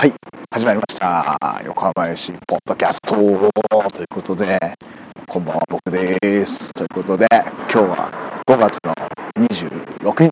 [0.00, 0.14] はい。
[0.50, 1.60] 始まりました。
[1.62, 3.16] 横浜市ポッドキャスト。
[3.90, 4.58] ということで
[5.28, 6.72] こんばんは僕です。
[6.72, 8.94] ということで今日は5月の
[9.36, 10.30] 26日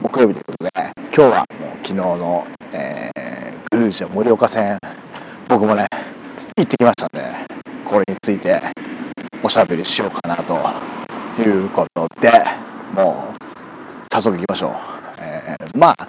[0.00, 4.78] 木曜日ということで今日はもう昨日の、えー、グルージャ盛岡戦
[5.48, 5.88] 僕もね
[6.56, 7.34] 行ってきましたんで
[7.84, 8.62] これについて
[9.42, 10.54] おしゃべりしようかなと
[11.42, 12.30] いうことで
[12.94, 13.44] もう
[14.12, 14.72] 早速行きましょう、
[15.18, 16.08] えー、まあ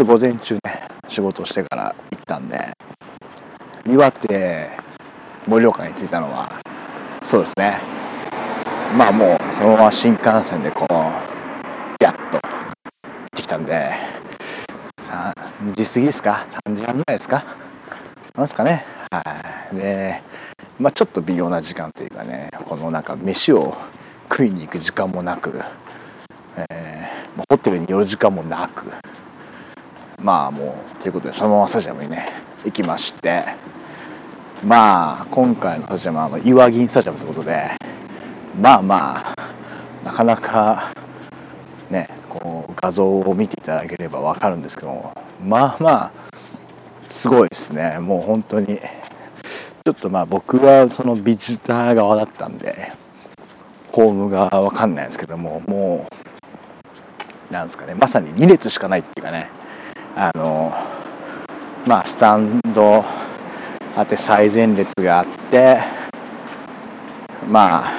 [0.00, 2.72] ょっと午前中ね仕事してから行ったんで
[3.86, 4.70] 岩手
[5.46, 6.60] 盛岡に着いたのは
[7.24, 7.80] そうですね。
[8.96, 10.94] まあもうそのまま新幹線でこう
[12.02, 12.40] やっと行っ
[13.34, 13.90] てきたんで
[14.98, 15.32] 3
[15.72, 17.44] 時過ぎですか？3時半ぐらいですか？
[18.34, 18.84] なんですかね？
[19.10, 19.22] は
[19.72, 19.76] い。
[19.76, 20.22] で
[20.78, 23.76] まあちょっと微妙な時間というかねこのなんか飯を
[24.30, 25.60] 食いに行く時間もなく、
[26.56, 28.92] えー、ホテルに寄る時間もなく
[30.20, 32.28] まあもうということでそのままスタジアムにね
[32.64, 33.44] 行きまして
[34.64, 37.70] まあ今回のスタジアムは岩銀スタジアムということで
[38.60, 39.54] まあまあ
[40.04, 40.92] なかなか
[41.90, 46.12] ねこう画像を見ていただければ分かるんですけどもまあまあ
[47.08, 47.98] すごいですね。
[48.00, 52.92] もう本当にちょっとまあ僕はそのビジター側だったんで
[53.92, 56.06] ホームが分かんないんですけどもも
[57.50, 59.50] うなんですかねまさに2列しかないっていうかね
[60.20, 60.74] あの
[61.86, 63.04] まあスタンド
[63.94, 65.78] あって最前列があって
[67.48, 67.92] まあ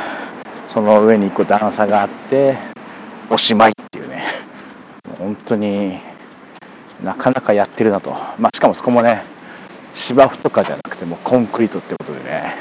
[0.68, 2.58] その上に1個段差があって
[3.30, 4.26] おしまいっていうね。
[5.18, 5.98] 本当に
[7.02, 9.24] なかなかやってるなと、まあ、しかもそこもね
[9.94, 12.56] 芝生とかじゃなくてもコンクリートってことでね。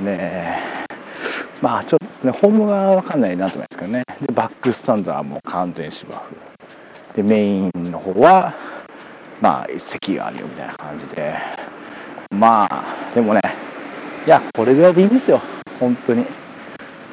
[0.00, 0.58] ね
[1.60, 4.02] まあちょっとねホームは分かんないなと思いますけどね。
[4.20, 6.20] でバックスタンドはもう完全芝
[7.14, 7.22] 生。
[7.22, 8.71] でメインの方は
[9.40, 11.34] まあ席があるよみたいな感じで。
[12.34, 13.40] まあでもね
[14.26, 15.40] いやこれぐらいでいいんですよ。
[15.78, 16.24] 本当に。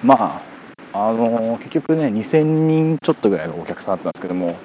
[0.03, 0.41] ま
[0.93, 4.57] ああのー、結局ね2000人ちょっとぐらいのお客さんだったんですけども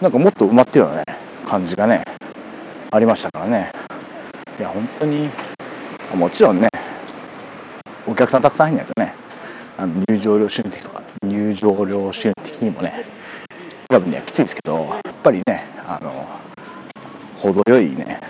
[0.00, 1.04] なんかもっと埋まってるようなね
[1.46, 2.04] 感じがね
[2.90, 3.70] ありましたからね。
[4.58, 5.30] いや本当に
[6.14, 6.68] もちろんね
[8.06, 9.14] お客さんたくさん入んないとね
[9.76, 13.04] あの入場料収入的とか入場料収入的にもね
[13.88, 16.26] クラブにはきついですけどやっぱりねあの
[17.36, 18.20] 程よいね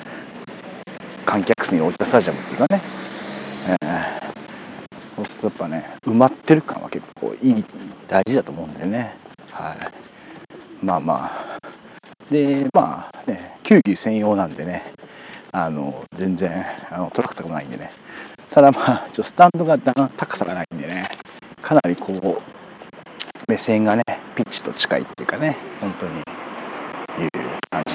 [1.25, 2.83] 観客数に応じたスタジアムっていうかね、
[3.69, 7.65] えー、そうするとやっぱね埋まってる感は結構いい
[8.09, 9.17] 大事だと思うんでね。
[9.50, 10.84] はい。
[10.84, 11.59] まあまあ。
[12.31, 14.83] でまあね球技専用なんでね
[15.53, 17.91] あの全然あのトラックターもないんでね。
[18.50, 21.09] ただまあちょスタンドが高さがないんでね
[21.61, 22.43] かなりこう
[23.49, 24.03] 目線がね
[24.34, 26.23] ピッチと近いっていうかね本当に。
[27.19, 27.45] いう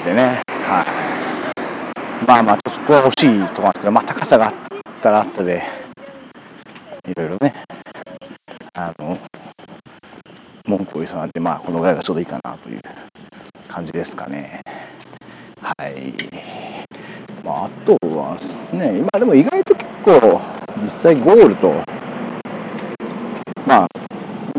[0.02, 0.42] じでね。
[0.48, 2.26] はい。
[2.28, 4.54] まあまあそこは欲しいとこなんですけどまあ高さがあっ
[5.02, 5.64] たらあったで
[7.08, 7.54] いろいろね。
[8.74, 9.18] あの
[10.66, 12.82] 文句を言いそうなんでまあこのぐらいがちょうどいいかなという
[13.68, 14.62] 感じですかね。
[15.62, 16.14] はい。
[17.44, 18.38] まああとは
[18.74, 20.42] ね今でも意外と結構
[20.84, 21.70] 実際ゴールと
[23.68, 23.88] まあ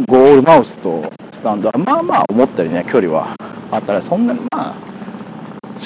[0.06, 3.34] ゴールマウスとスタンドはまあまあ思ったりね距離は
[3.72, 4.81] あったらそんなにまあ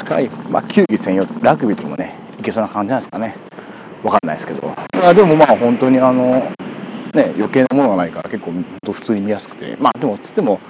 [0.06, 3.34] 近い、まあ、球技専用ラグビーとかもねいけそうな感じなんですかね。
[4.02, 4.72] 分かんないですけど。
[5.02, 6.52] あでもまあ本当にあの
[7.12, 8.52] ね余計なものがないから結構
[8.92, 9.76] 普通に見やすくて。
[9.80, 10.60] まあでもつっても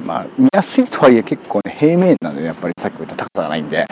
[0.00, 3.86] まあ見やすいとはいえ結構ね平面なんで、ね、やっぱりさっきも言った高さがないんで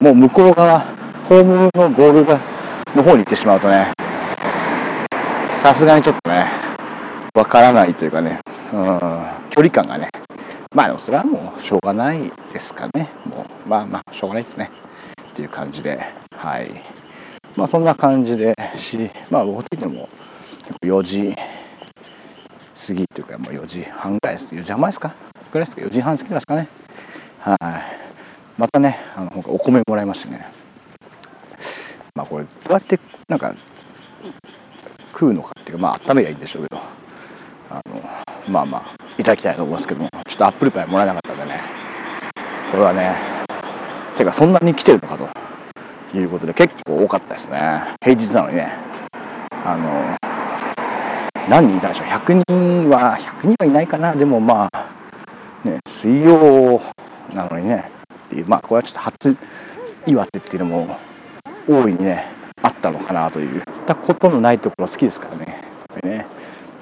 [0.00, 0.80] もう向こう側
[1.28, 2.40] ホームのゴールが
[2.96, 3.92] の方に行ってしまうとね
[5.62, 6.48] さすがにちょっとね
[7.34, 8.40] わからないというかね
[8.72, 9.00] うん
[9.50, 10.10] 距離感がね
[10.74, 13.08] まあそれはもうしょうがないですかね。
[13.24, 14.70] もうまあまあしょうがないですね。
[15.30, 16.04] っていう感じで。
[16.36, 16.70] はい。
[17.54, 20.08] まあそんな感じでしまあ僕ついても
[20.82, 21.36] 4時
[22.88, 24.52] 過ぎというかもう4時半ぐらいです。
[24.52, 25.14] 4時半前ですか？
[25.52, 26.68] ぐらいですか？4時半過ぎですかね？
[27.38, 27.58] はい。
[28.58, 30.44] またねあのお米もらいましてね。
[32.16, 32.98] まあこれどうやって
[33.28, 33.54] なんか
[35.12, 36.82] 食うのかっていうかまあ温めりゃいいんでしょうけど。
[37.70, 41.60] あのまあまあいただきたいと思いますけどもちょっとアップルパイもらえなかったんでね。
[42.70, 43.14] これはね
[44.16, 45.28] てかそんなに来てるのかと。
[46.16, 47.58] いうことで結構多かったですね。
[48.00, 48.72] 平日なのにね。
[49.64, 50.16] あの
[51.48, 52.06] 何人いたでしょう。
[52.06, 54.14] 100人は100人はいないかな。
[54.14, 54.88] でもまあ
[55.64, 56.80] ね水曜
[57.34, 57.90] なのにね。
[58.26, 59.36] っていうまあこれはちょっと初
[60.06, 60.98] 岩手っていうのも
[61.68, 62.32] 大いにね。
[62.62, 65.62] あったのかなといったことのないところ好きですからね。
[66.02, 66.26] ね。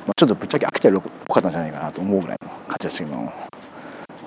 [0.07, 3.17] まあ、ちょっとぶっちゃけ飽きてる多かったんじゃないかなと思うぐらいの感じですけど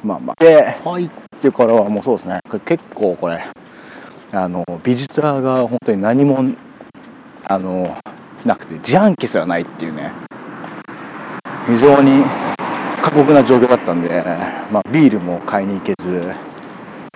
[0.03, 0.43] まあまあ。
[0.43, 1.09] で入っ
[1.41, 2.39] てからはもうそうですね。
[2.65, 3.43] 結構これ
[4.31, 6.43] あのビジターが本当に何も
[7.43, 7.97] あの
[8.45, 10.11] なくて自販機すらないっていうね。
[11.67, 12.23] 非常に
[13.01, 14.23] 過酷な状況だったんで、
[14.71, 16.31] まあ、ビールも買いに行けず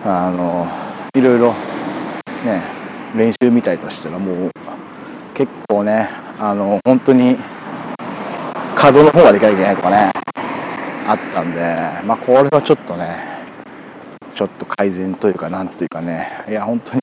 [0.02, 0.66] あの
[1.14, 1.52] いろいろ
[2.44, 2.62] ね
[3.14, 4.50] 練習みたいとしたらもう
[5.34, 6.08] 結構ね
[6.38, 7.36] あの本当に
[8.80, 10.10] 稼働の方ができなきゃいけないとかね
[11.06, 11.60] あったんで
[12.06, 13.44] まあこれはちょっとね
[14.34, 17.00] ちょっと改善というかなんというかねいや本当に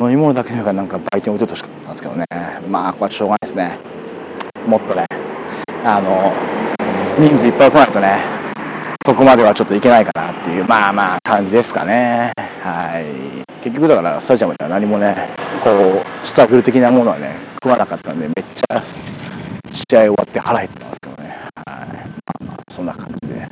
[0.00, 2.24] 飲み物だけではなんか売店置いてほしかったんですけどね
[2.66, 3.78] まあこれはしょうがないですね。
[4.66, 5.04] もっとね
[5.84, 6.32] あの
[7.18, 8.22] 人数いっぱい来ないとね
[9.04, 12.32] そこまではちょっといけないかなっていうまあまあ感じですかね。
[12.62, 13.04] はい。
[13.62, 15.28] 結局だからスタジアムでは何もね
[15.62, 18.82] こうスタッフル的なものはね食わなかったんでめっちゃ
[19.90, 21.28] 試合終わって腹減ってたんですけどね。
[21.28, 21.64] はい。
[21.66, 21.94] ま
[22.40, 23.48] あまあそんな感じで。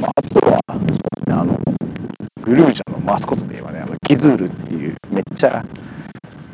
[0.00, 1.58] まああとはそうですねあの
[2.42, 5.64] グルージャのマスコットで言えばねあのギズールっていうめっちゃ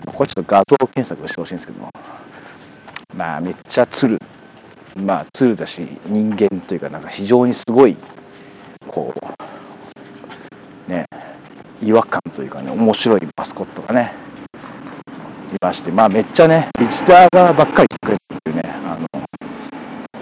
[0.07, 1.91] これちょっと画像検索してほしいんですけども。
[3.15, 4.19] まあめっちゃツル
[4.95, 7.97] まあツルだし人間というかなんか非常にすごい
[8.87, 9.15] こ
[10.89, 11.07] うね
[11.83, 14.13] 違和感というかね面白いマスコットがね
[15.55, 19.09] いましてまあめっちゃねビジター側ばっかり来てくれるっていうねあの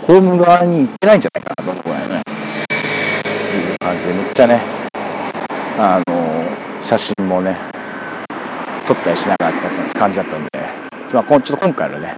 [0.06, 4.60] ホーム側に行ってないんじゃないかなと思うねいう感じでめっちゃね
[5.78, 7.56] あの写真もね
[8.86, 10.50] 撮ったりしながらって感じだったんで、
[11.12, 12.16] まあ、ちょっと今回のね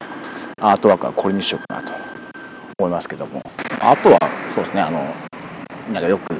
[0.60, 1.94] アートワークはこれにしようかなと
[2.78, 3.42] 思いますけども。
[3.80, 4.18] あとは
[4.48, 4.98] そうですねあの
[5.92, 6.38] なんかよく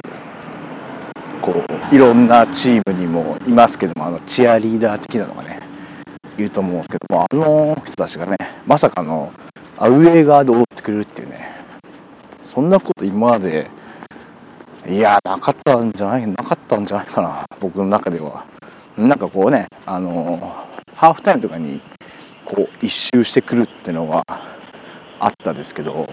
[1.41, 5.59] こういろんなチームにもいますけどもあのチアリーダー的なのがね
[6.41, 9.31] いると思うんですけどもあの人たちがねまさかの
[9.77, 11.59] アウェー側で踊ってくれるっていうね。
[12.43, 13.69] そんなこと今まで
[14.87, 18.45] いやなかったんじゃないなかったんじゃないかな僕の中では。
[18.97, 20.53] なんかこうねあの
[20.95, 21.79] ハーフタイムとかに
[22.43, 24.23] こう一周してくるっていうのは
[25.19, 26.09] あったですけど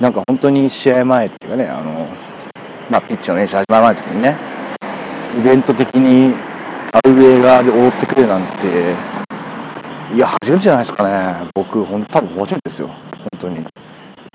[0.00, 2.08] なんか本当に試合前っていうかねあの
[2.90, 4.36] まあ、ピッチの練習始まる前の時にね
[5.38, 6.34] イベント的に
[6.94, 8.94] アウェー側で踊ってくれなんて
[10.14, 11.50] いや初めてじゃないですかね。
[11.54, 12.88] 僕ほん多分初めてですよ。
[12.88, 13.66] 本当に。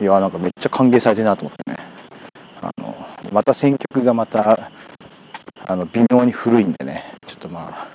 [0.02, 1.78] いやなんかめっちゃ歓迎されてるなと思ってね。
[2.60, 2.96] あの
[3.32, 4.72] また選曲がまた
[5.68, 7.14] あの微妙に古いんでね。
[7.28, 7.88] ちょっとまあ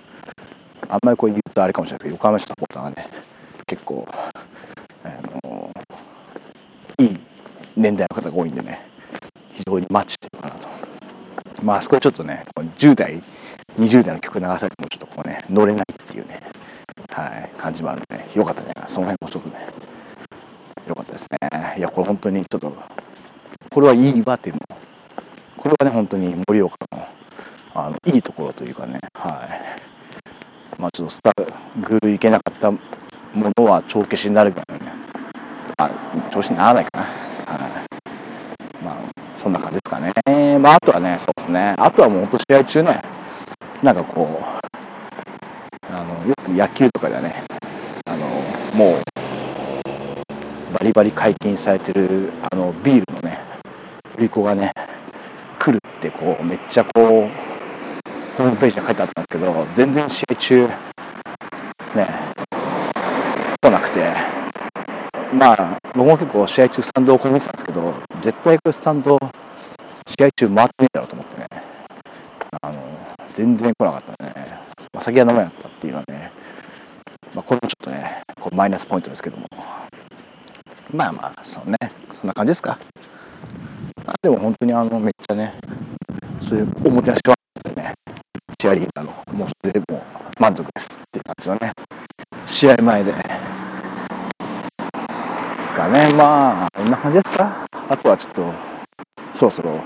[0.91, 3.09] あんまりこう言うとあれかもしれないですけど横浜市サポーターがね
[3.67, 4.07] 結構
[5.03, 5.09] あ
[5.45, 5.73] の
[6.99, 7.19] いい
[7.77, 8.87] 年代の方が多いんでね。
[9.55, 10.69] 非常にマッチしてるかなと。
[11.65, 12.45] まあそこでちょっとね
[12.79, 13.21] 10代
[13.79, 16.41] 20代の曲流されてもちょっとこうね乗れないっていうね
[17.09, 19.67] はい感じもあるんで、ね、よかったんじゃないかなその辺もすごくね
[20.89, 21.75] よかったですね。
[21.79, 22.75] いやこれ本当にちょっと
[23.71, 24.61] これはいいわっていうの。
[25.57, 27.09] これはね本当に盛岡の
[27.75, 29.49] あのいいところというかねは
[30.79, 30.81] い。
[30.81, 31.33] まあちょっとスタ
[31.81, 32.81] グル行けなかったも
[33.35, 34.93] のは帳消しになるからね
[35.77, 35.91] あ
[36.33, 37.05] 調子にならないかな。
[37.05, 37.69] は
[38.81, 38.85] い。
[38.85, 38.97] まあ
[39.37, 40.59] そんな感じですかね。
[40.59, 41.75] まああとはねそうですね。
[41.79, 43.12] あとはもう本当試合中ね
[43.83, 47.45] なんかこうあのよく野球とかではね
[48.07, 48.27] あの
[48.77, 49.03] もう
[50.73, 53.41] バリバリ解禁されてるあのビールのね
[54.17, 54.73] 売り子がね
[55.59, 56.99] 来るってこうめっちゃこう
[58.39, 62.09] ホームページに書いてあったんですけど全然試合中ね
[63.61, 64.13] 来なくて
[65.35, 69.19] まあ僕も結構試合中スタンドをこもってたんですけど絶対これスタンド
[70.07, 71.47] 試合中回ってねえだろうと思ってね
[72.63, 72.92] あの
[73.35, 74.35] 全然来なかったね、
[74.93, 76.33] まあ、酒が飲めなかったっていうのはね、
[77.35, 79.47] まあ、これもちょっとねこうマイナスポイントですけども。
[80.93, 81.77] まあまあそうね。
[82.13, 82.79] そんな感じですか。
[84.05, 85.55] あでも本当にあのめっちゃね
[86.41, 87.35] そういうおもてなしは
[87.75, 87.95] ね
[88.59, 90.03] チアリーダーのもうそれでもう
[90.41, 91.73] 満足ですっていう感じのね。
[92.47, 93.13] 試合前で。
[93.13, 93.19] で
[95.59, 96.13] すかね。
[96.13, 97.67] まあこんな感じですか。
[97.89, 98.53] あとはちょっと
[99.33, 99.81] そろそろ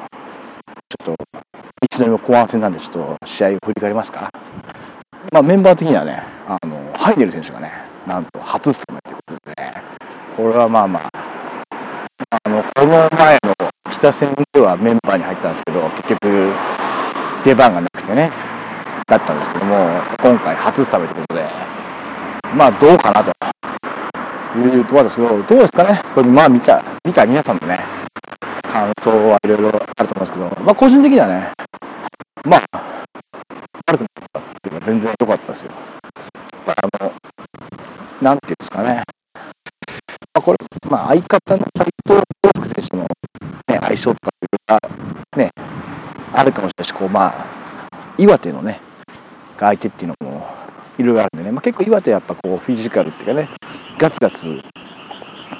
[1.96, 4.30] 一度目も後半戦なんでちょっと試合を振り返りますか？
[5.32, 7.72] まあメンバー的にはねあのハイネル選手がね
[8.06, 9.72] なんと初スタメンということでね
[10.36, 11.08] これはまあまあ
[12.44, 13.54] あのこの前の
[13.90, 16.52] 北戦ではメンバーに入ったんですけど結局
[17.46, 18.30] 出番がなくてね
[19.06, 19.74] だったんですけども
[20.20, 21.48] 今回初スタメンということで
[22.54, 23.30] まあどうかなと
[24.58, 26.02] いうところですけどどうですかね？
[26.14, 27.80] これまあ見た見た皆さんのね
[28.64, 31.55] 感想はいろいろあると思いますけどまあ個人的にはね
[32.46, 33.04] まあ
[33.88, 35.72] 悪くなかったっていうか全然良かったですよ。
[36.66, 37.12] あの
[38.22, 39.02] なんていうんですかね。
[40.32, 42.22] まあ、これ、まあ、相方の斎藤
[42.54, 43.02] 康介選手の、
[43.68, 45.50] ね、相性とかいうのが、ね、
[46.32, 47.46] あるかもしれないし、こうまあ、
[48.18, 48.80] 岩手のね、
[49.58, 50.46] 相手っていうのも
[50.98, 53.48] いろいろあるんでね、まあ、結構岩手やっぱこうフィジカルっていうかね
[53.98, 54.62] ガツガツ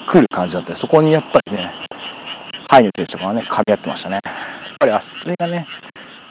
[0.09, 1.71] 来る感じだったりそこにやっぱりね
[2.69, 4.15] ハイネ選手とかはね噛み合ってましたね。
[4.15, 4.23] やっ
[4.79, 5.67] ぱりあそれがね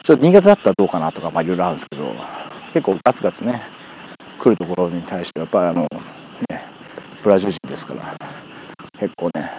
[0.07, 2.15] ちょっと新潟だったらどうかなとかまあいろいろあるんですけど
[2.73, 3.61] 結構ガツガツね
[4.39, 5.81] 来るところに対してやっぱりあの
[6.49, 6.65] ね
[7.21, 8.17] ブラジル人ですから
[8.97, 9.51] 結構ね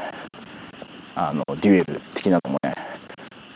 [1.14, 2.74] あのデュエル的なのもね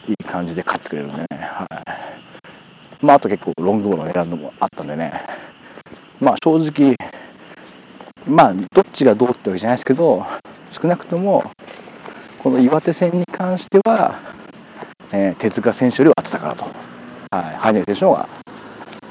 [0.07, 3.05] いい感じで勝ってくれるんでね、はい。
[3.07, 5.15] まあ、あと結構ロングボールを狙うのもあったんでね
[6.21, 6.95] まあ正直
[8.27, 10.27] まあどっちがどうってわけじゃないですけど
[10.71, 11.51] 少なくとも
[12.43, 14.42] この岩手戦に関しては、
[15.13, 18.29] えー、手塚選手よりは合ってたかなと、はい、羽根選手の方が、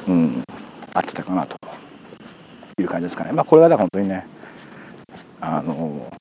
[0.07, 0.43] うん、
[0.93, 1.57] 合ってたかなと
[2.79, 3.31] いう感じですかね。
[3.31, 4.25] まあ、これがだから本当にね
[5.39, 6.11] あの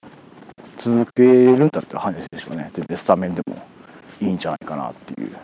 [0.77, 3.57] 続けるんだったら羽根選手はね全然スタメンでも
[4.21, 5.35] いいんじゃないかなっていう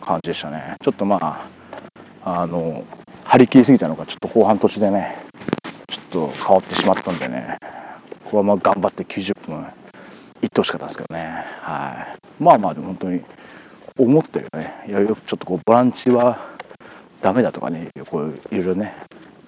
[0.00, 0.76] 感じでしたね。
[0.82, 2.84] ちょっとまああの
[3.24, 5.18] 張り切りすぎたのかちょっと後半途中でね
[5.88, 7.58] ちょっと変わってしまったんでね
[8.24, 9.66] ここはまあ頑張って90分行
[10.46, 13.22] ってほしかったんですけどね、はい、まあまあでも本当に
[13.98, 14.84] 思ったよね。
[14.86, 16.38] いやよくちょっとこうボランチは
[17.20, 17.88] ダメだとかね。
[18.08, 18.94] こういろいろね。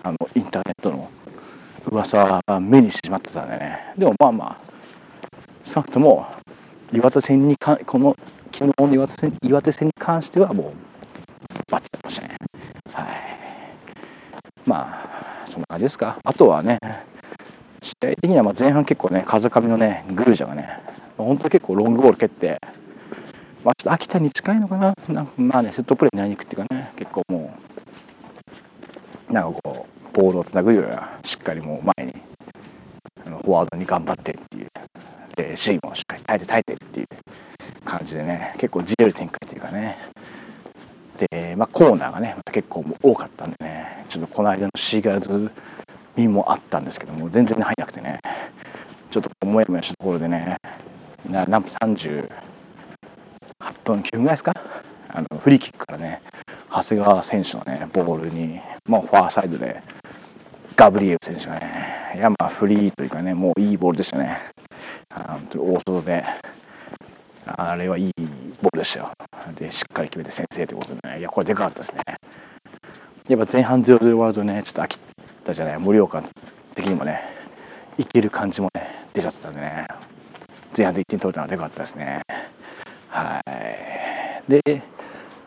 [0.02, 1.10] あのインターネットの
[1.90, 3.94] 噂は目にしてしまってたんでね。
[3.96, 4.56] でもまあまあ
[5.64, 6.26] 少なくとも
[6.92, 8.16] 岩手戦にかこの
[8.52, 10.72] 昨日の岩手戦岩手戦に関してはもう
[11.70, 12.36] バッチリましたね。
[12.92, 13.06] はい。
[14.66, 15.04] ま
[15.44, 16.18] あそんな感じですか。
[16.24, 16.78] あとはね
[17.82, 20.80] 試合的にはま前半結構ね風上のねグルージャがね
[21.16, 22.58] 本当結構ロングボール蹴って、
[23.64, 24.94] まあ、ちょっと秋田に近いのかな。
[25.08, 26.92] なんかまあねセットプレーになりにくいっていうかね。
[26.96, 27.54] 結構も
[29.28, 32.14] うなんかこうボールをつなぐよりはしっかりもう前に
[33.26, 34.68] あのフォワードに頑張ってっていう
[35.36, 37.06] でシーンもしっかり耐えて耐えてっていう
[37.84, 39.98] 感じでね結構じれる展開っていうかね。
[41.30, 45.50] で、まあ、コーナーがねまた結構多かったんでねちょっとこの間のシーガーズ
[46.16, 48.20] 身もあったんですけども全然入んなくてね
[49.10, 50.56] ちょっともやもやしたところでね
[51.28, 52.28] な何分38
[53.90, 54.54] 分9分ぐらいですか？
[55.12, 56.22] あのフリーキックからね
[56.70, 59.82] 長谷川選手のねボールに、まあ、ファーサイドで
[60.76, 64.38] ガブリエル選手がねいやまあフリーというかねもういいボールでしたね。
[65.54, 66.24] 大外で
[67.46, 68.12] あれはいい
[68.62, 69.10] ボールでしたよ。
[69.56, 72.02] でしっかり決めて先制ということでねいやこれでかかったですね。
[73.28, 74.98] やっぱ前半0-0終わるとねちょっと飽き
[75.44, 75.78] たじゃない？
[75.78, 76.22] 盛岡
[76.74, 77.20] 的にもね
[77.98, 79.88] いける感じもね出ちゃってたんでね。
[80.76, 82.22] 前半で1点取れたのはでかかったですね。
[83.10, 83.42] は
[84.48, 84.50] い。
[84.50, 84.82] で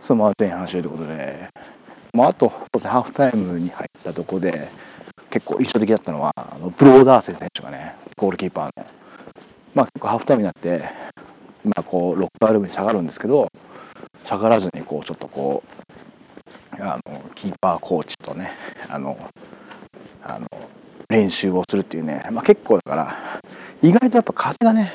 [0.01, 1.49] そのまま前半終了ということで、
[2.13, 4.67] まあ、あとハーフタイムに入ったとこで
[5.29, 8.85] 結構印象的だったのはあのブローダーセン選手がねゴールキーパーの
[9.73, 10.89] まあ結構ハーフタイムになって
[11.63, 13.49] まあこうロッカールームに下がるんですけど
[14.25, 18.51] 下がらずにこうちょっとこうあのキーパーコーチとね
[18.89, 19.17] あの
[20.23, 20.47] あの
[21.09, 23.41] 練習をするっていうね、まあ、結構だから
[23.81, 24.93] 意外とやっぱ風がね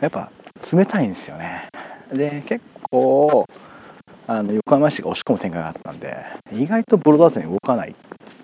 [0.00, 0.30] やっぱ
[0.72, 1.68] 冷たいんですよね。
[2.12, 3.46] で結構
[4.26, 6.16] あの横浜市が押し込む展開があったんで
[6.52, 7.94] 意外とボルダーズに動かない。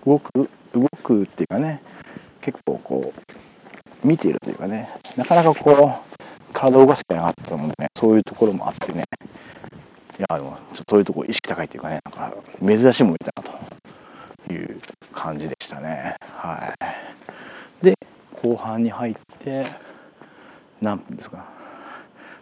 [0.05, 1.83] 動く動くっていうかね
[2.41, 3.13] 結構こ
[4.05, 9.03] う見ているというかねなかなかこう体を動かす機会がなかったと思うんでねそういうところもあってね
[10.19, 13.49] いやでもちょっとそういうとこ意識高いっていうかねなんか珍しいもの見たな
[14.47, 14.81] という
[15.13, 16.15] 感じでしたね。
[16.21, 16.73] は
[17.83, 17.85] い。
[17.85, 17.99] で
[18.43, 19.67] 後半に入って
[20.81, 21.45] 何分ですか、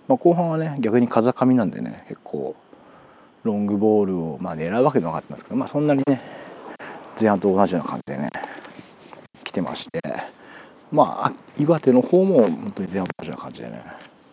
[0.08, 2.54] まあ、後半はね逆に風上なんでね結構
[3.42, 6.20] ロングボールを、まあ、狙うわけではなかったんですけど、まあ、そんなにね
[7.20, 8.30] 前半と同じような感じでね
[9.44, 10.00] 来てまして
[10.90, 13.84] まあ岩手の方も本当に前半と同じような感じでね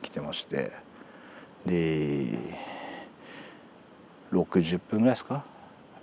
[0.01, 0.71] 来てまして
[1.65, 2.37] で
[4.31, 5.43] 60分ぐらいですか、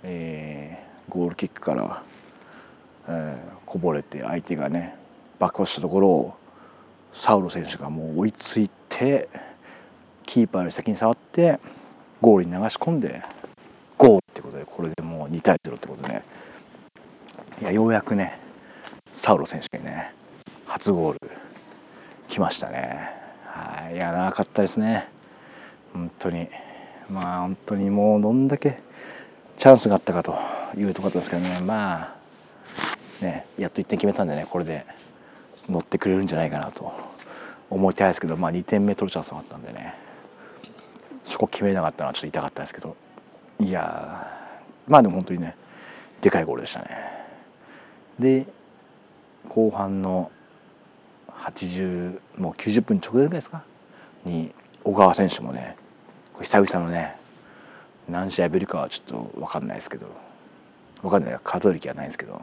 [0.03, 2.03] えー、ゴールキックから
[3.09, 4.95] えー、こぼれて相手がね
[5.39, 6.33] 爆発したところを
[7.11, 9.27] サウロ選手がもう追いついて
[10.29, 11.59] キーパーより先に触って
[12.21, 13.23] ゴールに流し込んで
[13.97, 16.23] ゴールってことでこれでもう2対0ってことでね。
[17.63, 18.39] いやようやくね
[19.11, 20.13] サウロ選手にね
[20.67, 21.19] 初ゴール
[22.27, 23.09] 来ましたね。
[23.43, 25.07] はいいや長かったですね。
[25.93, 26.47] 本当に。
[27.09, 28.83] まあ本当にもうどんだけ
[29.57, 30.37] チャンスがあったかと
[30.77, 31.59] いうところですけどね。
[31.61, 32.15] ま
[33.21, 34.85] あね、やっと1点決めたんでねこれで
[35.67, 36.93] 乗ってくれるんじゃないかなと
[37.71, 40.07] 思いたいですけど、まあ、2点目取るチャンスがあったんでね。
[41.29, 42.95] そこ決めなかったのはちょっと痛かったですけど。
[43.59, 44.27] いや
[44.87, 45.55] まあでも本当にね
[46.21, 46.87] でかいゴールでしたね。
[48.19, 48.45] で
[49.47, 50.31] 後半の
[51.29, 53.63] 80もう90分直前ぐらいですか？
[54.25, 54.51] に
[54.83, 55.75] 小川選手もね
[56.41, 57.15] 久々のね
[58.07, 60.07] 何試合ぶりかはちょっと分かんないですけど。
[61.01, 61.39] 分かんない。
[61.43, 62.41] 数える気はないですけど。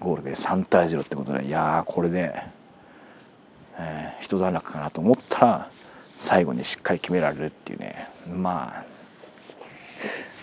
[0.00, 2.34] ゴールで3対0ってことでいやこれで、
[3.78, 5.70] えー、一段落かなと思ったら
[6.18, 8.08] 最後にしっかり決められるっていうね。
[8.34, 8.84] まあ。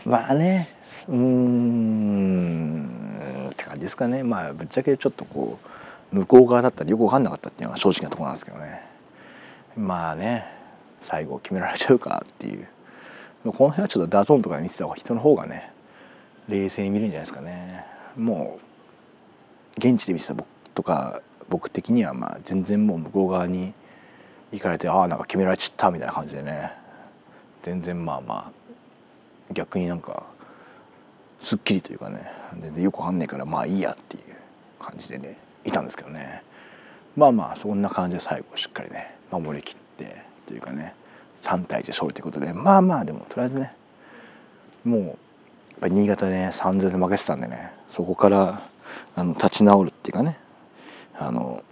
[0.09, 0.69] まあね。
[1.07, 2.87] うん。
[3.51, 4.23] って感じですかね。
[4.23, 5.59] まあぶっちゃけちょっとこ
[6.11, 8.81] う向こう側だったらよく分かんなかったっていうのが正直なとこなんですけどね。
[9.75, 10.45] まあね。
[11.01, 12.67] 最後決められちゃうかっていう。
[13.43, 15.73] この辺はちょっとダゾーンとか見てた方が人の方がね
[16.47, 17.85] 冷静に見るんじゃないですかね。
[18.15, 18.59] も
[19.77, 23.73] う現地で見てた僕とか僕的にはまあ全然もう向こう側に
[24.53, 26.71] 行かれてああなんか決められちったみたいな感じでね。
[27.63, 28.51] 全然まあま
[29.49, 30.23] あ逆になんか
[31.41, 32.31] すっきりというかね。
[32.59, 34.23] 全然よくわかんないからまあいいやっていう
[34.79, 36.43] 感じでねいたんですけどね。
[37.15, 40.93] まあまあそんな感じで最後しっかりね守りきってというかね
[41.41, 43.73] 3対1勝利ということでまあまあでもとりあえずね
[44.83, 45.15] もうやっ
[45.81, 48.61] ぱり新潟でね3 0で負けてたんでねそこから
[49.15, 50.37] あの立ち直るっていうかね
[51.15, 51.63] あの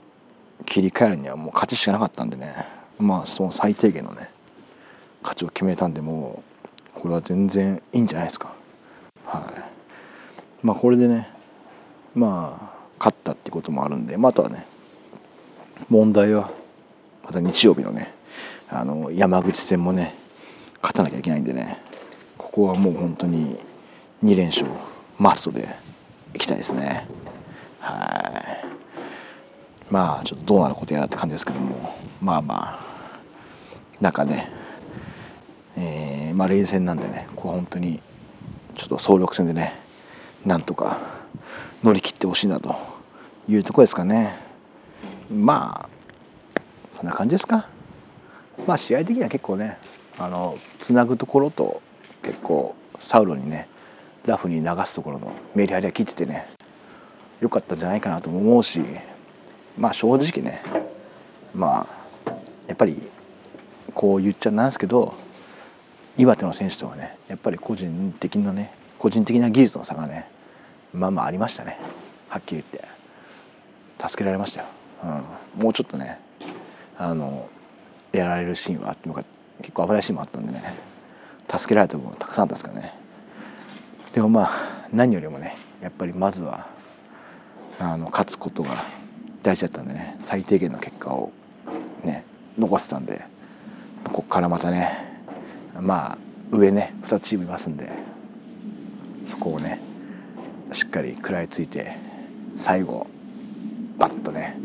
[0.65, 2.65] 切り替えるにはもう勝ちしかなかったんでね。
[2.99, 4.29] まあその最低限のね
[5.21, 6.43] 勝ちを決めたんでも
[6.95, 8.53] うこれは全然いいんじゃないですか。
[9.25, 10.65] はい。
[10.65, 11.29] まあこれでね
[12.13, 14.65] まあ勝ったってこともあるんで、まあ、あとはね
[15.89, 16.51] 問題は
[17.23, 18.13] また日曜日のね
[18.69, 20.15] あの山口戦もね
[20.81, 21.79] 勝たなきゃいけないんでね
[22.37, 23.57] ここはもう本当に
[24.23, 24.67] 2連勝
[25.17, 25.75] マストで
[26.33, 27.07] いきたいですね。
[27.79, 28.60] はい。
[29.91, 31.95] まあちょっとどうなることやらって感じですけども。
[32.21, 32.91] まあまあ。
[33.99, 34.51] なんかね
[35.77, 37.27] えー、まあ連戦なんでね。
[37.35, 38.01] ここ本当に
[38.75, 39.79] ちょっと総力戦でね
[40.45, 40.97] なんとか
[41.83, 42.75] 乗り切ってほしいなと。
[43.49, 44.35] いうとこですかね。
[45.29, 46.59] まあ
[46.95, 47.67] そんな感じですか。
[48.65, 49.77] まあ試合的には結構ね
[50.17, 51.81] あのつなぐところと
[52.21, 53.67] 結構サウロにね
[54.25, 56.47] ラフに流すところのメリハリは切っててね
[57.41, 58.81] 良かったんじゃないかなとも思うし。
[59.77, 60.61] まあ正直ね
[61.53, 61.87] ま
[62.25, 62.31] あ
[62.67, 63.01] やっぱり
[63.93, 65.13] こう言っちゃなんですけど
[66.17, 70.29] 岩手の選手とはねやっぱり個人的なね個人的な技術の差がね
[70.93, 71.79] まあまあありましたね。
[72.29, 73.01] はっきり言って。
[74.07, 74.67] 助けられましたよ、
[75.03, 76.19] うん、もうちょっとね
[76.97, 77.47] あの
[78.11, 79.23] やられるシーンはあっても
[79.61, 80.73] 結構危ないシーンもあったんでね
[81.55, 82.93] 助けられた部分たくさんあったんですからね。
[84.13, 86.67] でもまあ何よりもねやっぱりまずは
[87.79, 88.83] あの勝つことが
[89.43, 91.31] 大事だったんでね最低限の結果を
[92.03, 92.23] ね
[92.57, 93.21] 残せたんで
[94.05, 95.21] ここからまたね
[95.79, 96.17] まあ
[96.51, 97.89] 上ね2チームいますんで
[99.25, 99.79] そこをね
[100.73, 101.97] しっかり食らいついて
[102.57, 103.07] 最後
[103.97, 104.57] バッとね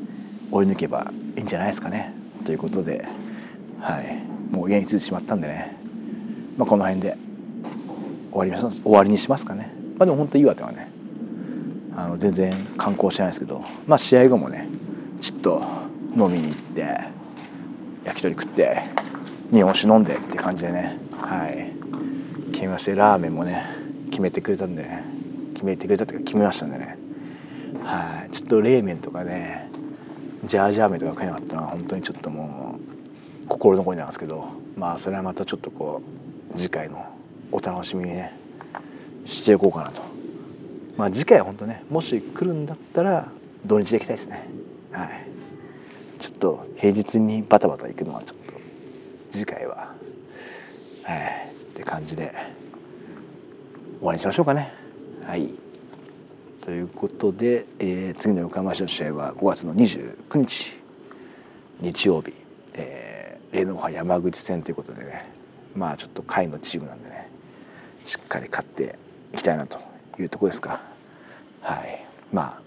[0.50, 2.12] 追い抜けばいいんじゃないですかね
[2.44, 3.06] ということで
[3.80, 5.76] はいもう家に着いてしまったんでね、
[6.56, 7.16] まあ、この辺で
[8.32, 9.72] 終わり終わりにしますかね。
[9.98, 10.90] まあでも本当岩手はね
[11.96, 14.68] あの全然観光してないですけどまあ試合後もね
[15.20, 15.62] ちょっと
[16.16, 17.00] 飲みに行って
[18.04, 18.82] 焼き鳥食って
[19.50, 21.72] 日本酒飲んでって感じでねはい。
[22.52, 23.66] 決めましてラーメンもね
[24.10, 25.04] 決めてくれたんで、ね、
[25.54, 26.96] 決めてくれたっていうか決めましたんでね。
[27.82, 28.34] はい。
[28.34, 29.68] ちょっと冷麺とかね
[30.44, 32.78] ジャージャー麺とか食えなかったのは本当にちょっとも
[33.44, 36.02] う心残りなんですけどまあそれはまたちょっとこ
[36.54, 37.04] う次回の
[37.50, 38.32] お楽しみにね
[39.24, 40.15] していこうかなと。
[40.96, 43.28] まあ次回は本当ねもし来るんだったら
[43.64, 44.48] 土日で行きたいですね。
[44.92, 45.26] はい。
[46.20, 48.52] ちょっと平日にバタバタ行くのはちょっと
[49.32, 49.94] 次回は。
[51.02, 51.50] はい。
[51.50, 52.32] って感じで
[53.98, 54.72] 終わりにしましょうかね。
[55.26, 55.50] はい。
[56.62, 60.72] ということで、えー、次の横浜市の試合は5月の29日
[61.80, 62.32] 日曜日、
[62.72, 65.30] えー、霊能派山口戦ということでね。
[65.74, 67.28] まあちょっと下位のチームなんでね
[68.06, 68.98] しっかり勝って
[69.34, 69.78] いきたいなと
[70.18, 70.80] いうとこですか。
[71.66, 72.06] はい。
[72.32, 72.60] まあ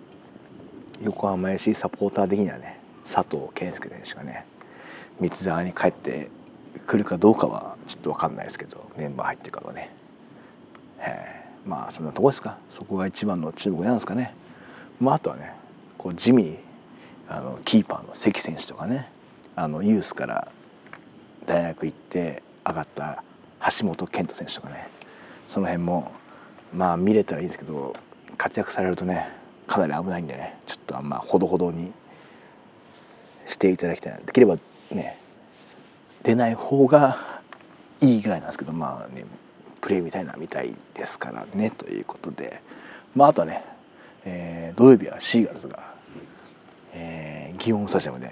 [1.02, 4.46] 横浜 FC サポーター的にはね佐藤健介選手がね
[5.22, 6.30] 三沢に帰って
[6.86, 9.90] 来るかどうかはちょっと分かんないですけどメンバー入ってるかはね、
[11.00, 12.58] えー、まあそんなとこですか？
[12.70, 14.36] そこが一番の注目なんですかね？
[15.00, 15.54] まああとはね
[15.98, 16.58] こう地味に
[17.30, 19.10] あのキーパーの関選手とかね
[19.56, 20.52] あのユースから
[21.46, 23.24] 大学行って上がった
[23.80, 24.90] 橋本健人選手とかね
[25.48, 26.12] その辺も
[26.74, 27.94] まあ見れたらいいんですけど
[28.40, 29.30] 活躍されるとね
[29.68, 31.92] かなり危ないんでねちょっとあんまほどほどに
[33.48, 34.22] していただきたい。
[34.26, 34.58] できれば
[34.92, 35.20] ね
[36.24, 37.42] 出ない方が
[38.02, 39.26] いいぐらいなんですけどまあね
[39.82, 42.62] プレーみたいなみたいですからねということで。
[43.16, 43.64] まああとはね、
[44.26, 45.80] えー、土曜日はシーガルズが、
[46.94, 48.32] えー、祇園スタジアムで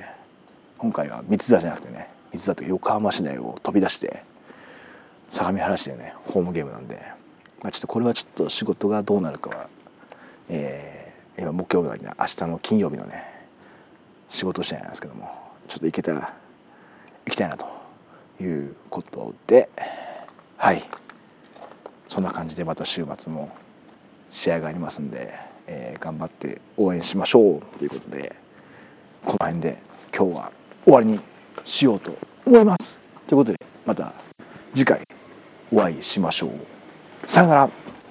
[0.77, 4.23] 今回は三ツ沢じゃなくてね三ツ沢という横浜市内を飛び出して
[5.31, 7.01] 相模原市でねホームゲームなんで、
[7.61, 9.67] まあ、ちょっとこれはちょっと仕事がどうなるかは
[10.49, 13.23] えー、今木曜日は明日の金曜日のね
[14.29, 15.29] 仕事してないんですけども
[15.67, 16.33] ちょっと行けたら
[17.25, 17.67] 行きたいなと
[18.41, 19.69] いうことで
[20.57, 20.83] はい。
[22.10, 23.55] そんな感じでまた週末も
[24.31, 25.33] 試合がありますんで、
[25.67, 28.36] えー、頑張って応援しましょうということで
[29.23, 29.77] この辺で
[30.15, 30.51] 今日は
[30.83, 31.19] 終わりに
[31.65, 32.97] しようと思います。
[33.27, 34.13] ということでまた
[34.73, 35.01] 次回
[35.71, 37.29] お会いしましょう。
[37.29, 37.87] さよなら。